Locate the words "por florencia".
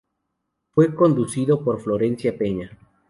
1.63-2.35